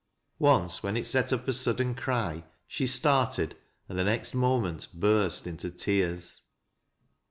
[0.39, 3.55] Once, when it set up a sudden cry, she started,
[3.87, 6.41] and the next moment burst into tears.